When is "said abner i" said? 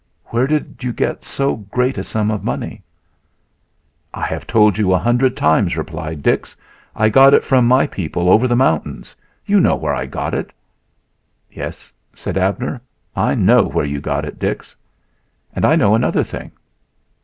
12.15-13.35